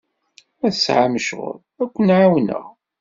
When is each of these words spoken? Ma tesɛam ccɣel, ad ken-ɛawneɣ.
Ma 0.59 0.69
tesɛam 0.73 1.13
ccɣel, 1.23 1.57
ad 1.81 1.89
ken-ɛawneɣ. 1.95 2.65